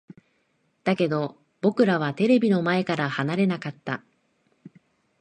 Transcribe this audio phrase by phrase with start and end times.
[0.83, 4.01] だけど、僕らはテレビの前から離れなかった。